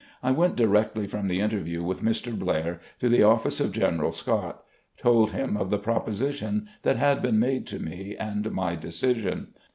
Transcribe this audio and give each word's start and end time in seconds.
I 0.23 0.31
went 0.31 0.55
directly 0.55 1.05
from 1.05 1.27
the 1.27 1.41
interview 1.41 1.83
with 1.83 2.01
Mr. 2.01 2.33
Blair 2.35 2.79
to 3.01 3.07
the 3.07 3.21
office 3.21 3.59
of 3.59 3.71
General 3.71 4.09
Scott; 4.09 4.63
told 4.97 5.29
him 5.29 5.55
of 5.55 5.69
the 5.69 5.77
proposition 5.77 6.67
that 6.81 6.95
had 6.95 7.21
been 7.21 7.37
made 7.37 7.67
to 7.67 7.77
me, 7.77 8.15
and 8.19 8.51
my 8.51 8.75
decision. 8.75 9.49